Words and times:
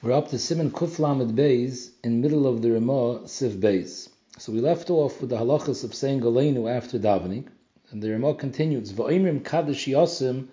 We're 0.00 0.12
up 0.12 0.28
to 0.28 0.38
Simon 0.38 0.70
Kuflamed 0.70 1.32
Beis 1.32 1.90
in 2.04 2.20
middle 2.20 2.46
of 2.46 2.62
the 2.62 2.70
Ramah 2.70 3.26
Sif 3.26 3.54
Beis. 3.54 4.08
So 4.38 4.52
we 4.52 4.60
left 4.60 4.90
off 4.90 5.20
with 5.20 5.30
the 5.30 5.36
halachas 5.36 5.82
of 5.82 5.92
saying 5.92 6.20
Galenu 6.20 6.72
after 6.72 7.00
davening, 7.00 7.48
and 7.90 8.00
the 8.00 8.12
Ramah 8.12 8.34
continues 8.34 8.92
Va'imrim 8.92 9.44
Kaddish 9.44 9.88
Yosim 9.88 10.46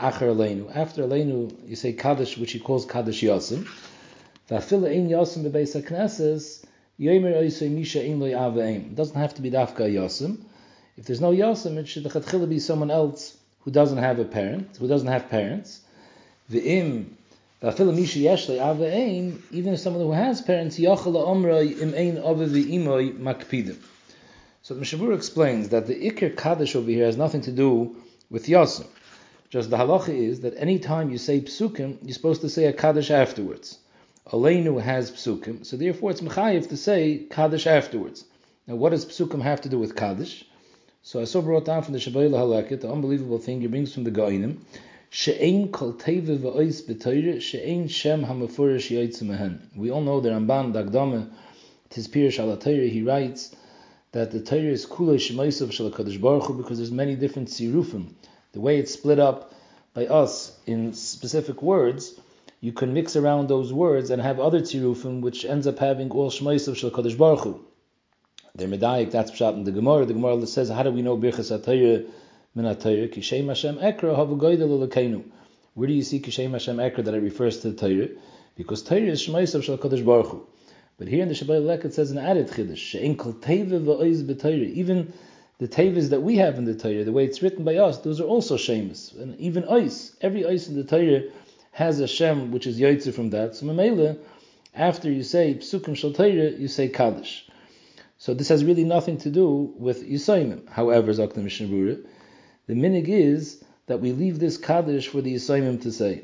Acher 0.00 0.34
Aleinu. 0.34 0.74
After 0.74 1.04
Aleinu, 1.04 1.56
you 1.64 1.76
say 1.76 1.92
Kaddish, 1.92 2.38
which 2.38 2.50
he 2.50 2.58
calls 2.58 2.86
Kaddish 2.86 3.22
Yosim. 3.22 3.68
Va'afila 4.50 4.90
Ein 4.90 5.08
Yosim 5.08 5.48
Bebeis 5.48 5.80
HaKnesses 5.80 6.64
Yomer 6.98 7.36
Oisei 7.36 7.70
Misha 7.70 8.00
Loi 8.00 8.32
Aveim. 8.32 8.86
It 8.86 8.96
doesn't 8.96 9.14
have 9.14 9.32
to 9.34 9.42
be 9.42 9.52
Dafka 9.52 9.82
Yosim. 9.82 10.40
If 10.96 11.04
there's 11.04 11.20
no 11.20 11.30
Yosim, 11.30 11.76
it 11.76 11.86
should 11.86 12.50
be 12.50 12.58
someone 12.58 12.90
else 12.90 13.36
who 13.60 13.70
doesn't 13.70 13.98
have 13.98 14.18
a 14.18 14.24
parent, 14.24 14.76
who 14.76 14.88
doesn't 14.88 15.06
have 15.06 15.28
parents. 15.28 15.82
V'im 16.50 17.10
even 17.60 17.74
if 19.74 19.80
someone 19.80 20.02
who 20.02 20.12
has 20.12 20.40
parents, 20.42 20.78
makpidim. 20.78 23.76
So 24.62 24.74
the 24.74 24.80
Mishabur 24.80 25.16
explains 25.16 25.70
that 25.70 25.88
the 25.88 26.10
Iker 26.10 26.36
Kaddish 26.36 26.76
over 26.76 26.90
here 26.90 27.06
has 27.06 27.16
nothing 27.16 27.40
to 27.42 27.50
do 27.50 27.96
with 28.30 28.46
Yasim. 28.46 28.86
Just 29.50 29.70
the 29.70 29.76
halacha 29.76 30.10
is 30.10 30.42
that 30.42 30.54
any 30.56 30.78
time 30.78 31.10
you 31.10 31.18
say 31.18 31.40
psukim, 31.40 31.98
you're 32.02 32.12
supposed 32.12 32.42
to 32.42 32.48
say 32.48 32.66
a 32.66 32.72
Kaddish 32.72 33.10
afterwards. 33.10 33.78
Aleinu 34.30 34.80
has 34.80 35.10
psukim, 35.10 35.66
so 35.66 35.76
therefore 35.76 36.12
it's 36.12 36.20
mechayiv 36.20 36.68
to 36.68 36.76
say 36.76 37.26
Kaddish 37.30 37.66
afterwards. 37.66 38.24
Now 38.66 38.76
what 38.76 38.90
does 38.90 39.06
psukim 39.06 39.42
have 39.42 39.62
to 39.62 39.68
do 39.68 39.78
with 39.78 39.96
Kaddish? 39.96 40.44
So 41.02 41.20
I 41.20 41.24
saw 41.24 41.40
brought 41.40 41.64
down 41.64 41.82
from 41.82 41.94
the 41.94 41.98
Shibbolei 41.98 42.30
Haleket, 42.30 42.82
the 42.82 42.92
unbelievable 42.92 43.38
thing 43.38 43.62
he 43.62 43.66
brings 43.66 43.94
from 43.94 44.04
the 44.04 44.10
Goinim, 44.10 44.58
She'ein 45.10 45.72
kol 45.72 45.94
teve 45.94 47.40
she'ein 47.40 47.88
shem 47.88 48.22
ha'mefurish 48.24 48.90
yoytze 48.90 49.22
mehen. 49.22 49.60
We 49.74 49.90
all 49.90 50.02
know 50.02 50.20
the 50.20 50.28
Ramban, 50.28 50.74
Dagdame, 50.74 51.30
tis 51.88 52.08
Pirish 52.08 52.38
ala 52.38 52.58
he 52.62 53.02
writes 53.02 53.56
that 54.12 54.30
the 54.30 54.40
Torah 54.40 54.64
is 54.64 54.84
kulei 54.84 55.16
shemaisav 55.16 55.72
shel 55.72 55.90
HaKadosh 55.90 56.20
Baruch 56.20 56.44
Hu 56.44 56.54
because 56.58 56.76
there's 56.76 56.90
many 56.90 57.16
different 57.16 57.48
sirufim. 57.48 58.12
The 58.52 58.60
way 58.60 58.78
it's 58.78 58.92
split 58.92 59.18
up 59.18 59.54
by 59.94 60.06
us 60.06 60.58
in 60.66 60.92
specific 60.92 61.62
words, 61.62 62.20
you 62.60 62.72
can 62.72 62.92
mix 62.92 63.16
around 63.16 63.48
those 63.48 63.72
words 63.72 64.10
and 64.10 64.20
have 64.20 64.38
other 64.38 64.60
tzirufim 64.60 65.22
which 65.22 65.46
ends 65.46 65.66
up 65.66 65.78
having 65.78 66.10
all 66.10 66.30
shmaisav 66.30 66.76
shel 66.76 66.90
Kadosh 66.90 67.16
Baruch 67.16 67.44
Hu. 67.44 67.64
The 68.54 68.66
Medayik, 68.66 69.10
that's 69.10 69.30
pshat 69.30 69.54
in 69.54 69.64
the 69.64 69.72
Gemara. 69.72 70.04
The 70.04 70.12
Gemara 70.12 70.46
says, 70.46 70.68
how 70.68 70.82
do 70.82 70.90
we 70.90 71.00
know 71.00 71.16
birchas 71.16 71.58
HaTorah 71.58 72.10
where 72.58 72.74
do 72.74 72.90
you 75.94 76.02
see 76.02 76.18
Kishem 76.18 76.50
Hashem 76.50 76.78
Ekra 76.78 77.04
that 77.04 77.14
it 77.14 77.22
refers 77.22 77.60
to 77.60 77.70
the 77.70 77.76
Torah? 77.76 78.08
Because 78.56 78.82
Torah 78.82 79.02
is 79.02 79.22
Shemaisav 79.22 79.62
Shal 79.62 79.78
Kadosh 79.78 80.04
Baruch 80.04 80.26
Hu. 80.26 80.44
But 80.98 81.06
here 81.06 81.22
in 81.22 81.28
the 81.28 81.34
Shabbat 81.34 81.64
Lek 81.64 81.84
it 81.84 81.94
says 81.94 82.10
an 82.10 82.18
added 82.18 82.48
chiddush. 82.48 82.78
She'en 82.78 83.16
kol 83.16 83.34
teva 83.34 83.80
b'Torah. 83.80 84.72
Even 84.72 85.12
the 85.58 85.68
tevas 85.68 86.10
that 86.10 86.22
we 86.22 86.38
have 86.38 86.58
in 86.58 86.64
the 86.64 86.74
Torah, 86.74 87.04
the 87.04 87.12
way 87.12 87.26
it's 87.26 87.42
written 87.42 87.64
by 87.64 87.76
us, 87.76 87.98
those 87.98 88.20
are 88.20 88.24
also 88.24 88.56
shemus. 88.56 89.12
And 89.12 89.38
even 89.38 89.62
ois, 89.62 90.16
every 90.20 90.42
ois 90.42 90.68
in 90.68 90.74
the 90.74 90.82
Torah 90.82 91.30
has 91.70 92.00
a 92.00 92.08
shem 92.08 92.50
which 92.50 92.66
is 92.66 92.80
yaitzer 92.80 93.14
from 93.14 93.30
that. 93.30 93.54
So 93.54 93.66
Mamela, 93.66 94.18
after 94.74 95.08
you 95.08 95.22
say 95.22 95.54
psukim 95.54 95.96
shal 95.96 96.12
Torah, 96.12 96.50
you 96.50 96.66
say 96.66 96.88
kaddish. 96.88 97.44
So 98.20 98.34
this 98.34 98.48
has 98.48 98.64
really 98.64 98.82
nothing 98.82 99.18
to 99.18 99.30
do 99.30 99.72
with 99.78 100.04
Yisayimim. 100.04 100.68
However, 100.68 101.12
Zakta 101.12 101.36
Mishnah 101.36 101.98
the 102.68 102.74
minig 102.74 103.08
is 103.08 103.64
that 103.86 104.00
we 104.00 104.12
leave 104.12 104.38
this 104.38 104.58
kaddish 104.58 105.08
for 105.08 105.20
the 105.20 105.34
Yisayimim 105.34 105.82
to 105.82 105.90
say. 105.90 106.22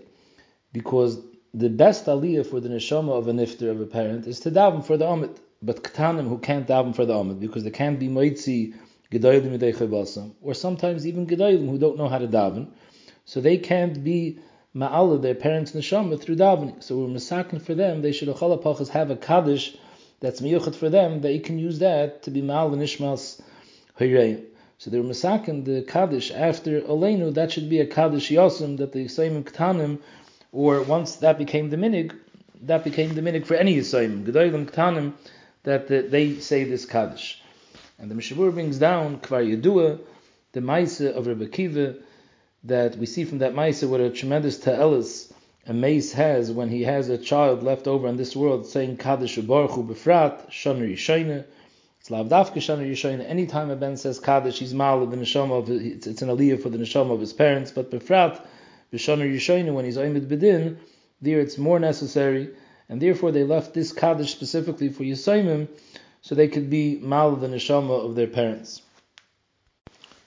Because 0.72 1.18
the 1.54 1.70
best 1.70 2.04
aliyah 2.06 2.46
for 2.46 2.60
the 2.60 2.68
neshama 2.68 3.12
of 3.18 3.26
a 3.26 3.32
nifter 3.32 3.70
of 3.70 3.80
a 3.80 3.86
parent 3.86 4.26
is 4.26 4.40
to 4.40 4.50
daven 4.50 4.84
for 4.84 4.96
the 4.96 5.06
amit. 5.06 5.38
But 5.62 5.82
ktanim 5.82 6.28
who 6.28 6.38
can't 6.38 6.68
daven 6.68 6.94
for 6.94 7.06
the 7.06 7.14
amit 7.14 7.40
because 7.40 7.64
they 7.64 7.70
can't 7.70 7.98
be 7.98 8.08
moitzi 8.08 8.74
gedolim 9.10 9.58
basam, 9.58 10.34
or 10.42 10.52
sometimes 10.52 11.06
even 11.06 11.26
gedolim 11.26 11.70
who 11.70 11.78
don't 11.78 11.96
know 11.96 12.08
how 12.08 12.18
to 12.18 12.28
daven, 12.28 12.68
so 13.24 13.40
they 13.40 13.56
can't 13.56 14.04
be 14.04 14.38
ma'ala 14.76 15.22
their 15.22 15.34
parents 15.34 15.72
neshama 15.72 16.20
through 16.20 16.36
davening. 16.36 16.82
So 16.82 16.98
we're 16.98 17.06
masakin 17.06 17.62
for 17.62 17.74
them. 17.74 18.02
They 18.02 18.12
should 18.12 18.28
have 18.28 19.10
a 19.10 19.16
kaddish 19.16 19.76
that's 20.20 20.42
miyuchat 20.42 20.74
for 20.74 20.90
them. 20.90 21.22
that 21.22 21.22
They 21.22 21.38
can 21.38 21.58
use 21.58 21.78
that 21.78 22.24
to 22.24 22.30
be 22.30 22.42
ma'al 22.42 22.74
nishmas 22.76 23.40
hayrei. 23.98 24.44
So 24.78 24.90
they 24.90 24.98
were 24.98 25.08
masakin 25.08 25.64
the 25.64 25.82
kaddish 25.82 26.30
after 26.32 26.80
Aleinu, 26.80 27.34
that 27.34 27.52
should 27.52 27.70
be 27.70 27.80
a 27.80 27.86
kaddish 27.86 28.30
yosem 28.30 28.78
that 28.78 28.92
the 28.92 29.06
Yisayim 29.06 29.44
Ktanim, 29.44 30.00
or 30.52 30.82
once 30.82 31.16
that 31.16 31.38
became 31.38 31.70
the 31.70 31.76
minig, 31.76 32.16
that 32.62 32.84
became 32.84 33.14
the 33.14 33.20
minig 33.20 33.46
for 33.46 33.54
any 33.54 33.76
Yisayim, 33.76 34.24
Gedolim 34.24 34.70
Ktanim, 34.70 35.12
that 35.62 35.88
the, 35.88 36.02
they 36.02 36.38
say 36.40 36.64
this 36.64 36.86
kaddish. 36.86 37.42
And 37.98 38.10
the 38.10 38.14
Mishabur 38.14 38.52
brings 38.52 38.78
down 38.78 39.20
Kvar 39.20 39.44
Yedua, 39.44 40.00
the 40.52 40.60
Maisa 40.60 41.14
of 41.14 41.26
Rebbe 41.26 41.46
Kiva, 41.46 41.96
that 42.64 42.96
we 42.96 43.06
see 43.06 43.24
from 43.24 43.38
that 43.38 43.54
Maisa 43.54 43.88
what 43.88 44.00
a 44.00 44.10
tremendous 44.10 44.58
ta'elis 44.58 45.32
a 45.66 45.72
mace 45.72 46.12
has 46.12 46.50
when 46.50 46.68
he 46.68 46.82
has 46.82 47.08
a 47.08 47.16
child 47.16 47.62
left 47.62 47.86
over 47.86 48.06
in 48.06 48.16
this 48.16 48.36
world 48.36 48.66
saying 48.66 48.98
Kaddish 48.98 49.36
Baruch 49.36 49.70
Befrat, 49.70 50.50
Shomer 50.50 50.92
Yishayna, 50.92 51.44
it's 52.06 52.10
lavdafka 52.10 52.56
shana 52.56 52.86
yishayin. 52.86 53.26
Anytime 53.26 53.70
a 53.70 53.76
ben 53.76 53.96
says 53.96 54.20
kaddish, 54.20 54.58
he's 54.58 54.74
mal 54.74 55.06
the 55.06 55.16
neshama 55.16 55.58
of 55.58 55.70
it's, 55.70 56.06
it's 56.06 56.20
an 56.20 56.28
aliyah 56.28 56.62
for 56.62 56.68
the 56.68 56.76
neshama 56.76 57.12
of 57.12 57.20
his 57.20 57.32
parents. 57.32 57.70
But 57.70 57.90
befrat 57.90 58.44
b'shana 58.92 59.24
yishayin 59.32 59.72
when 59.72 59.86
he's 59.86 59.96
oimid 59.96 60.26
bedin, 60.26 60.76
there 61.22 61.40
it's 61.40 61.56
more 61.56 61.80
necessary, 61.80 62.50
and 62.90 63.00
therefore 63.00 63.32
they 63.32 63.44
left 63.44 63.72
this 63.72 63.90
kaddish 63.90 64.32
specifically 64.32 64.90
for 64.90 65.02
yisayimim, 65.02 65.68
so 66.20 66.34
they 66.34 66.48
could 66.48 66.68
be 66.68 66.96
mal 66.96 67.32
of 67.32 67.40
the 67.40 67.48
neshama 67.48 68.04
of 68.04 68.16
their 68.16 68.26
parents. 68.26 68.82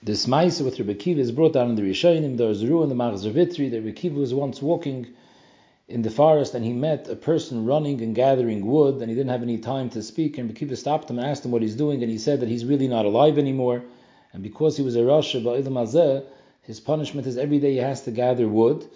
This 0.02 0.26
ma'isa 0.26 0.64
with 0.64 0.80
Rebbe 0.80 0.94
Kiva 0.94 1.20
is 1.20 1.30
brought 1.30 1.52
down 1.52 1.70
in 1.70 1.76
the 1.76 1.82
Rishonim. 1.82 2.38
There 2.38 2.50
is 2.50 2.60
a 2.60 2.66
in 2.66 2.88
the 2.88 2.96
Machzor 2.96 3.32
Vitri 3.32 3.70
that 3.70 3.82
Rebbe 3.82 3.92
Kiva 3.92 4.18
was 4.18 4.34
once 4.34 4.60
walking 4.60 5.06
in 5.88 6.02
the 6.02 6.10
forest 6.10 6.54
and 6.54 6.64
he 6.64 6.72
met 6.72 7.08
a 7.08 7.16
person 7.16 7.64
running 7.64 8.00
and 8.02 8.14
gathering 8.14 8.66
wood 8.66 8.96
and 8.96 9.08
he 9.08 9.14
didn't 9.14 9.30
have 9.30 9.42
any 9.42 9.58
time 9.58 9.88
to 9.88 10.02
speak 10.02 10.36
and 10.36 10.54
Bekiva 10.54 10.76
stopped 10.76 11.10
him 11.10 11.18
and 11.18 11.26
asked 11.26 11.44
him 11.44 11.50
what 11.50 11.62
he's 11.62 11.74
doing 11.74 12.02
and 12.02 12.10
he 12.10 12.18
said 12.18 12.40
that 12.40 12.48
he's 12.48 12.64
really 12.64 12.88
not 12.88 13.06
alive 13.06 13.38
anymore 13.38 13.82
and 14.32 14.42
because 14.42 14.76
he 14.76 14.82
was 14.82 14.96
a 14.96 15.00
Rasha 15.00 16.24
his 16.62 16.80
punishment 16.80 17.26
is 17.26 17.38
every 17.38 17.58
day 17.58 17.72
he 17.72 17.78
has 17.78 18.02
to 18.02 18.10
gather 18.10 18.46
wood 18.46 18.86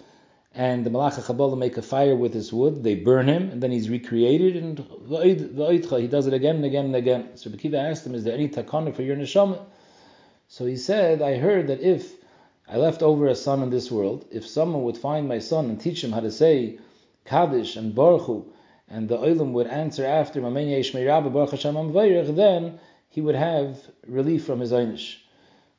and 0.55 0.85
the 0.85 0.91
Malach 0.91 1.23
Kabbalah 1.25 1.55
make 1.55 1.77
a 1.77 1.81
fire 1.81 2.15
with 2.15 2.33
his 2.33 2.53
wood, 2.53 2.83
they 2.83 2.93
burn 2.93 3.27
him, 3.27 3.49
and 3.49 3.61
then 3.61 3.71
he's 3.71 3.89
recreated, 3.89 4.55
and 4.55 4.77
he 4.77 6.07
does 6.07 6.27
it 6.27 6.33
again 6.33 6.57
and 6.57 6.65
again 6.65 6.85
and 6.85 6.95
again. 6.95 7.29
So 7.37 7.49
Bekiva 7.49 7.89
asked 7.89 8.05
him, 8.05 8.13
is 8.13 8.23
there 8.23 8.35
any 8.35 8.49
takana 8.49 8.95
for 8.95 9.01
your 9.01 9.15
neshama? 9.15 9.65
So 10.47 10.65
he 10.65 10.77
said, 10.77 11.23
I 11.23 11.37
heard 11.37 11.67
that 11.67 11.81
if 11.81 12.22
I 12.67 12.77
left 12.77 13.03
over 13.03 13.27
a 13.27 13.35
son 13.35 13.61
in 13.61 13.69
this 13.69 13.91
world. 13.91 14.25
If 14.31 14.47
someone 14.47 14.83
would 14.83 14.97
find 14.97 15.27
my 15.27 15.39
son 15.39 15.65
and 15.65 15.79
teach 15.79 16.03
him 16.03 16.13
how 16.13 16.21
to 16.21 16.31
say 16.31 16.79
Kaddish 17.25 17.75
and 17.75 17.93
Baruch 17.93 18.45
and 18.89 19.09
the 19.09 19.17
Olam 19.17 19.51
would 19.51 19.67
answer 19.67 20.05
after 20.05 20.39
then 22.33 22.79
he 23.09 23.21
would 23.21 23.35
have 23.35 23.77
relief 24.07 24.45
from 24.45 24.59
his 24.59 24.71
Einish. 24.71 25.17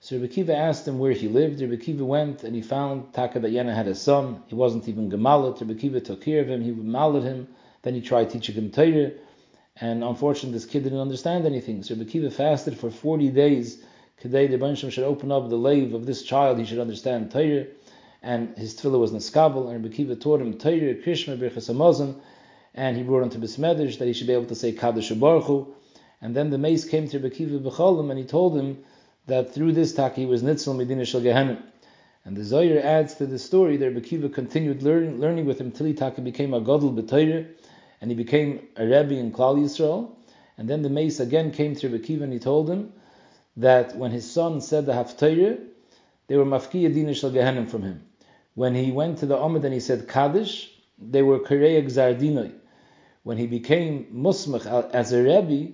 So 0.00 0.17
Rebbe 0.17 0.28
Kiva 0.28 0.55
asked 0.55 0.87
him 0.87 0.99
where 0.99 1.12
he 1.12 1.28
lived. 1.28 1.61
Rebbe 1.62 1.78
Kiva 1.78 2.05
went 2.05 2.44
and 2.44 2.55
he 2.55 2.61
found 2.61 3.15
Taka 3.15 3.41
that 3.41 3.53
Yena 3.53 3.75
had 3.75 3.89
a 3.89 3.94
son. 3.94 4.43
He 4.49 4.55
wasn't 4.55 4.87
even 4.87 5.11
Gemalit. 5.11 5.61
Rebbe 5.61 5.75
Kiva 5.75 6.00
took 6.00 6.21
care 6.21 6.43
of 6.43 6.49
him. 6.49 6.61
He 6.61 6.73
mallet 6.73 7.23
him. 7.23 7.49
Then 7.81 7.94
he 7.94 8.03
tried 8.03 8.28
teaching 8.28 8.55
him 8.55 8.71
Torah. 8.71 9.12
And 9.81 10.05
unfortunately, 10.05 10.53
this 10.53 10.67
kid 10.67 10.84
didn't 10.84 11.00
understand 11.00 11.47
anything. 11.47 11.83
So 11.83 11.94
Rebbe 11.94 12.11
Kiva 12.11 12.31
fasted 12.31 12.78
for 12.78 12.91
40 12.91 13.31
days 13.31 13.83
Today 14.20 14.47
the 14.47 14.56
Bansham 14.56 14.91
should 14.91 15.04
open 15.04 15.30
up 15.32 15.48
the 15.48 15.56
lave 15.56 15.92
of 15.92 16.06
this 16.06 16.22
child, 16.22 16.58
he 16.58 16.64
should 16.64 16.78
understand 16.78 17.30
Torah, 17.30 17.66
and 18.22 18.56
his 18.56 18.75
tefillah 18.75 18.98
was 18.98 19.12
Neskabel, 19.12 19.70
and 19.70 19.84
Rebbe 19.84 20.16
taught 20.16 20.41
him 20.41 20.56
Torah, 20.56 20.94
Krishma, 20.94 21.36
Birchas 21.36 22.14
and 22.75 22.96
he 22.96 23.02
brought 23.02 23.22
him 23.22 23.31
to 23.31 23.38
Bismedish 23.38 23.99
that 23.99 24.06
he 24.06 24.12
should 24.12 24.26
be 24.26 24.32
able 24.32 24.46
to 24.46 24.55
say 24.55 24.72
Kaddish 24.72 25.11
Baruch 25.11 25.44
Hu. 25.44 25.75
And 26.22 26.34
then 26.34 26.50
the 26.50 26.58
mace 26.58 26.84
came 26.84 27.06
to 27.08 27.19
Rebbe 27.19 27.34
Kiva 27.34 27.58
B'cholim, 27.58 28.11
and 28.11 28.19
he 28.19 28.25
told 28.25 28.56
him 28.56 28.78
that 29.26 29.52
through 29.52 29.72
this 29.72 29.93
tak 29.93 30.17
he 30.17 30.26
was 30.26 30.43
Nitzel 30.43 30.75
Medina 30.76 31.05
Shel 31.05 31.20
Gehenim. 31.20 31.62
And 32.25 32.37
the 32.37 32.44
Zohar 32.44 32.78
adds 32.78 33.14
to 33.17 33.26
the 33.26 33.38
story 33.38 33.76
that 33.76 33.88
Rebbe 33.88 34.00
Kiva 34.00 34.28
continued 34.28 34.82
learning, 34.82 35.20
learning 35.20 35.44
with 35.44 35.60
him 35.60 35.70
till 35.70 35.87
he 35.87 35.93
taka 35.93 36.22
became 36.22 36.55
a 36.55 36.60
Gadol 36.60 36.94
B'Torah, 36.94 37.46
and 38.00 38.10
he 38.10 38.17
became 38.17 38.67
a 38.76 38.84
Rebbe 38.84 39.14
in 39.14 39.32
Klal 39.32 39.58
Yisrael. 39.58 40.12
And 40.56 40.69
then 40.69 40.82
the 40.82 40.88
mace 40.88 41.20
again 41.20 41.50
came 41.50 41.75
to 41.76 41.88
Rebbe 41.88 42.05
Kiva 42.05 42.25
and 42.25 42.32
he 42.32 42.38
told 42.38 42.70
him 42.70 42.93
that 43.56 43.97
when 43.97 44.11
his 44.11 44.31
son 44.31 44.61
said 44.61 44.87
the 44.87 44.93
Haftarah, 44.93 45.59
they 46.27 46.37
were 46.37 46.45
mafkiya 46.45 46.95
dinish 46.95 47.23
al 47.23 47.67
from 47.67 47.83
him. 47.83 48.05
When 48.55 48.75
he 48.75 48.93
went 48.93 49.19
to 49.19 49.27
the 49.27 49.37
Amid 49.37 49.65
and 49.65 49.75
he 49.75 49.81
said 49.81 50.09
Kaddish, 50.09 50.71
they 50.99 51.23
were 51.23 51.41
Kirei 51.41 51.85
Gzardinoi. 51.85 52.53
When 53.23 53.37
he 53.37 53.47
became 53.47 54.06
Musmach 54.15 54.91
as 54.93 55.12
a 55.12 55.23
Rebbe, 55.23 55.73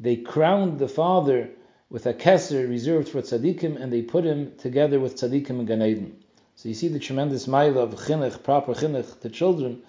they 0.00 0.16
crowned 0.16 0.78
the 0.78 0.88
father 0.88 1.50
with 1.88 2.06
a 2.06 2.14
keser 2.14 2.68
reserved 2.68 3.08
for 3.08 3.22
tzaddikim, 3.22 3.80
and 3.80 3.92
they 3.92 4.02
put 4.02 4.24
him 4.24 4.52
together 4.58 4.98
with 4.98 5.16
tzaddikim 5.16 5.50
and 5.50 5.68
Gan 5.68 5.82
Eden. 5.82 6.16
So 6.56 6.68
you 6.68 6.74
see 6.74 6.88
the 6.88 6.98
tremendous 6.98 7.46
mile 7.46 7.78
of 7.78 7.94
chinuch, 7.94 8.42
proper 8.42 8.74
chinuch 8.74 9.20
to 9.20 9.28
children, 9.28 9.82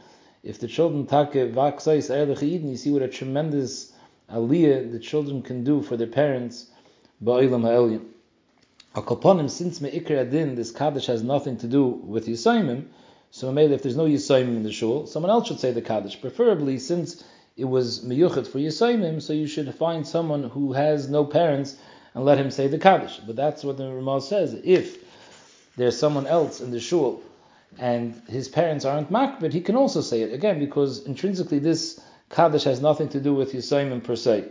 if 0.44 0.60
the 0.60 0.68
children 0.68 1.08
take 1.08 1.34
vaksais 1.54 2.10
ehrlich 2.10 2.44
Eden, 2.44 2.70
you 2.70 2.78
see 2.78 2.92
what 2.92 3.02
a 3.02 3.08
tremendous 3.08 3.92
aliyah 4.30 4.92
the 4.92 5.00
children 5.00 5.42
can 5.42 5.64
do 5.64 5.82
for 5.82 5.98
their 5.98 6.08
parents, 6.08 6.70
ba'ilam 7.24 7.64
ha'elyon. 7.64 8.06
Akoponim, 8.96 9.50
since 9.50 9.82
me'ikr 9.82 10.20
adin, 10.22 10.56
this 10.56 10.72
kaddish 10.72 11.08
has 11.08 11.22
nothing 11.22 11.58
to 11.58 11.68
do 11.68 11.86
with 11.86 12.28
Yisayimim, 12.28 12.86
so 13.32 13.52
maybe 13.52 13.74
if 13.74 13.84
there's 13.84 13.98
no 13.98 14.06
Yisayimim 14.06 14.56
in 14.56 14.64
the 14.64 14.72
shul, 14.72 15.06
someone 15.06 15.30
else 15.30 15.48
should 15.48 15.60
say 15.60 15.74
the 15.74 15.82
kaddish. 15.82 16.22
Preferably, 16.22 16.80
since 16.80 17.24
it 17.58 17.66
was 17.66 18.06
miyuchet 18.06 18.48
for 18.48 18.60
Yisayimim, 18.60 19.22
so 19.22 19.34
you 19.34 19.48
should 19.48 19.74
find 19.76 20.08
someone 20.08 20.44
who 20.44 20.74
has 20.74 21.10
no 21.10 21.26
parents 21.26 21.76
and 22.14 22.24
let 22.24 22.38
him 22.38 22.50
say 22.50 22.68
the 22.68 22.78
kaddish. 22.78 23.18
But 23.18 23.36
that's 23.36 23.64
what 23.64 23.78
the 23.78 23.92
Ramah 23.92 24.22
says. 24.22 24.54
If 24.64 25.04
there's 25.76 26.00
someone 26.00 26.28
else 26.28 26.62
in 26.62 26.72
the 26.72 26.80
shul 26.80 27.22
and 27.78 28.22
his 28.28 28.48
parents 28.48 28.86
aren't 28.86 29.12
makbid, 29.12 29.52
he 29.52 29.62
can 29.62 29.76
also 29.76 30.02
say 30.02 30.22
it 30.22 30.34
again 30.34 30.60
because 30.60 31.06
intrinsically 31.06 31.60
this 31.60 32.00
kaddish 32.30 32.64
has 32.64 32.82
nothing 32.82 33.10
to 33.10 33.20
do 33.20 33.34
with 33.34 33.52
Yisayimim 33.52 34.04
per 34.04 34.16
se. 34.16 34.50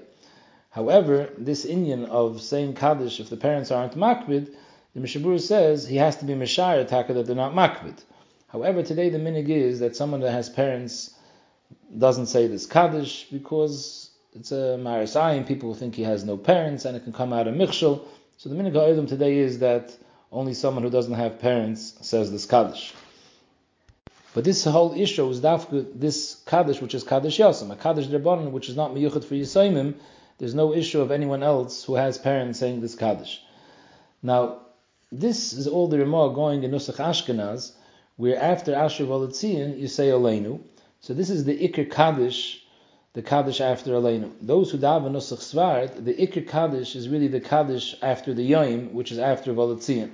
However, 0.74 1.30
this 1.38 1.64
Indian 1.64 2.06
of 2.06 2.42
saying 2.42 2.74
Kaddish 2.74 3.20
if 3.20 3.30
the 3.30 3.36
parents 3.36 3.70
aren't 3.70 3.94
makbid, 3.94 4.52
the 4.92 5.00
Mishabur 5.00 5.40
says 5.40 5.86
he 5.86 5.98
has 5.98 6.16
to 6.16 6.24
be 6.24 6.32
Mishayr 6.32 6.88
Taka 6.88 7.12
that 7.12 7.26
they're 7.26 7.36
not 7.36 7.54
makbid. 7.54 7.96
However, 8.48 8.82
today 8.82 9.08
the 9.08 9.18
minig 9.18 9.48
is 9.50 9.78
that 9.78 9.94
someone 9.94 10.20
that 10.22 10.32
has 10.32 10.48
parents 10.48 11.14
doesn't 11.96 12.26
say 12.26 12.48
this 12.48 12.66
Kaddish 12.66 13.28
because 13.30 14.10
it's 14.32 14.50
a 14.50 14.76
Marasayim, 14.80 15.46
people 15.46 15.74
think 15.74 15.94
he 15.94 16.02
has 16.02 16.24
no 16.24 16.36
parents 16.36 16.84
and 16.84 16.96
it 16.96 17.04
can 17.04 17.12
come 17.12 17.32
out 17.32 17.46
of 17.46 17.54
Michshel. 17.54 18.04
So 18.38 18.48
the 18.48 18.56
minig 18.56 18.72
ha'odim 18.72 19.06
today 19.06 19.38
is 19.38 19.60
that 19.60 19.96
only 20.32 20.54
someone 20.54 20.82
who 20.82 20.90
doesn't 20.90 21.14
have 21.14 21.38
parents 21.38 21.94
says 22.00 22.32
this 22.32 22.46
Kaddish. 22.46 22.92
But 24.34 24.42
this 24.42 24.64
whole 24.64 24.92
issue 25.00 25.30
is 25.30 25.40
dafka, 25.40 25.86
this 25.94 26.42
Kaddish, 26.46 26.80
which 26.80 26.96
is 26.96 27.04
Kaddish 27.04 27.38
Yasam, 27.38 27.70
a 27.70 27.76
Kaddish 27.76 28.08
Derbanan, 28.08 28.50
which 28.50 28.68
is 28.68 28.74
not 28.74 28.90
miyuchat 28.90 29.22
for 29.22 29.36
Yisayimim, 29.36 29.94
there's 30.38 30.54
no 30.54 30.74
issue 30.74 31.00
of 31.00 31.10
anyone 31.10 31.42
else 31.42 31.84
who 31.84 31.94
has 31.94 32.18
parents 32.18 32.58
saying 32.58 32.80
this 32.80 32.94
Kaddish. 32.94 33.42
Now, 34.22 34.60
this 35.12 35.52
is 35.52 35.68
all 35.68 35.88
the 35.88 35.98
Ramah 35.98 36.34
going 36.34 36.64
in 36.64 36.72
Nusach 36.72 36.96
Ashkenaz, 36.96 37.72
where 38.16 38.40
after 38.40 38.74
Asher 38.74 39.04
Valitzian 39.04 39.78
you 39.78 39.88
say 39.88 40.08
Aleinu. 40.08 40.60
So 41.00 41.14
this 41.14 41.30
is 41.30 41.44
the 41.44 41.56
Iker 41.56 41.90
Kaddish, 41.90 42.64
the 43.12 43.22
Kaddish 43.22 43.60
after 43.60 43.92
Aleinu. 43.92 44.32
Those 44.40 44.70
who 44.70 44.78
daven 44.78 45.12
Nusach 45.12 45.38
Svart, 45.38 46.04
the 46.04 46.14
Iker 46.14 46.48
Kaddish 46.48 46.96
is 46.96 47.08
really 47.08 47.28
the 47.28 47.40
Kaddish 47.40 47.94
after 48.02 48.34
the 48.34 48.42
Yom, 48.42 48.92
which 48.94 49.12
is 49.12 49.18
after 49.18 49.52
Valitzian. 49.52 50.10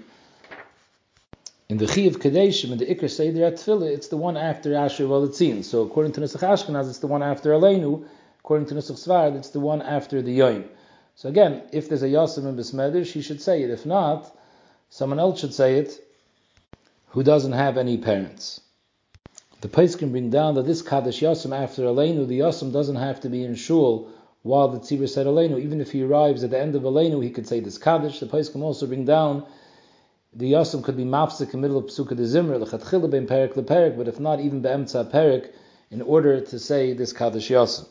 In 1.69 1.79
the 1.79 1.87
Chi 1.87 2.01
of 2.03 2.19
Kadeshim, 2.19 2.73
in 2.73 2.79
the 2.79 2.87
Iker 2.87 3.09
Seder 3.09 3.53
Tefillah, 3.53 3.91
it's 3.91 4.09
the 4.09 4.17
one 4.17 4.37
after 4.37 4.75
Asher 4.75 5.05
Valitzian. 5.05 5.65
So 5.65 5.83
according 5.83 6.13
to 6.15 6.21
Nusach 6.21 6.41
Ashkenaz, 6.41 6.89
it's 6.89 6.99
the 6.99 7.07
one 7.07 7.23
after 7.23 7.51
Aleinu, 7.51 8.07
According 8.41 8.67
to 8.69 8.75
Nusach 8.75 8.99
Svard, 8.99 9.37
it's 9.37 9.51
the 9.51 9.61
one 9.61 9.83
after 9.83 10.23
the 10.23 10.39
Yoim. 10.39 10.65
So 11.15 11.29
again, 11.29 11.63
if 11.73 11.89
there's 11.89 12.03
a 12.03 12.09
Yasim 12.09 12.49
in 12.49 12.57
Bismedish, 12.57 13.13
he 13.13 13.21
should 13.21 13.43
say 13.43 13.63
it. 13.63 13.71
If 13.71 13.85
not, 13.85 14.35
someone 14.89 15.19
else 15.19 15.41
should 15.41 15.55
say 15.55 15.79
it 15.79 16.03
who 17.09 17.23
doesn't 17.23 17.53
have 17.53 17.77
any 17.77 17.99
parents. 17.99 18.61
The 19.61 19.69
Pais 19.69 19.95
can 19.95 20.11
bring 20.11 20.31
down 20.31 20.55
that 20.55 20.67
this 20.67 20.81
Kaddish 20.81 21.21
Yasim 21.21 21.55
after 21.55 21.83
Aleinu, 21.83 22.27
the 22.27 22.41
Yasim 22.41 22.73
doesn't 22.73 22.97
have 22.97 23.21
to 23.21 23.29
be 23.29 23.45
in 23.45 23.55
Shul 23.55 24.09
while 24.43 24.69
the 24.69 24.79
Tzibur 24.79 25.09
said 25.09 25.27
Aleinu. 25.27 25.61
Even 25.61 25.83
if 25.83 25.93
he 25.93 26.03
arrives 26.03 26.43
at 26.43 26.51
the 26.51 26.59
end 26.59 26.75
of 26.75 26.83
Aleinu, 26.83 27.23
he 27.23 27.31
could 27.31 27.47
say 27.47 27.61
this 27.61 27.77
Kaddish. 27.77 28.21
The 28.21 28.27
Pais 28.27 28.49
can 28.49 28.63
also 28.63 28.87
bring 28.87 29.05
down 29.05 29.45
the 30.33 30.53
Yasim 30.53 30.83
could 30.83 30.97
be 30.97 31.05
mafsik 31.05 31.53
in 31.53 31.61
the 31.61 31.69
middle 31.69 31.77
of 31.77 31.87
Pesukah 31.87 32.17
de 32.17 32.23
Zimra, 32.23 32.65
lechatchila 32.65 33.11
perik 33.27 33.55
leperik, 33.55 33.97
but 33.97 34.09
if 34.09 34.21
not, 34.21 34.41
even 34.41 34.63
be'emtza 34.63 35.11
perik, 35.11 35.53
in 35.91 36.01
order 36.01 36.41
to 36.41 36.59
say 36.59 36.93
this 36.93 37.13
Kaddish 37.13 37.51
Yasim. 37.51 37.87